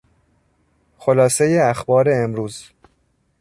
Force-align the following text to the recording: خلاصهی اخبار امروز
خلاصهی 0.97 1.59
اخبار 1.59 2.09
امروز 2.09 2.69